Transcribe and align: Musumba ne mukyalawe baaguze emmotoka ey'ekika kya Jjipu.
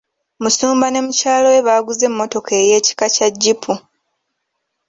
Musumba 0.41 0.85
ne 0.89 0.99
mukyalawe 1.05 1.59
baaguze 1.67 2.03
emmotoka 2.09 2.51
ey'ekika 2.61 3.05
kya 3.15 3.27
Jjipu. 3.33 3.73